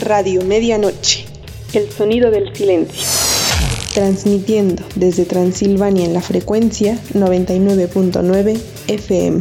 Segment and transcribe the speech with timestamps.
[0.00, 1.26] Radio Medianoche.
[1.74, 3.06] El sonido del silencio.
[3.92, 8.58] Transmitiendo desde Transilvania en la frecuencia 99.9
[8.88, 9.38] FM.